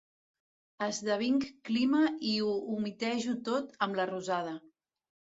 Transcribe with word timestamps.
Esdevinc 0.83 1.43
clima 1.67 1.99
i 2.29 2.31
ho 2.45 2.53
humitejo 2.77 3.35
tot 3.51 3.77
amb 3.87 3.99
la 4.01 4.07
rosada. 4.13 4.55